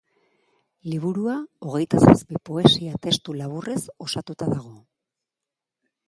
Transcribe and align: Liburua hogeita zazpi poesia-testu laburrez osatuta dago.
Liburua 0.91 1.33
hogeita 1.65 1.99
zazpi 2.07 2.39
poesia-testu 2.49 3.35
laburrez 3.41 3.79
osatuta 4.07 4.49
dago. 4.55 4.73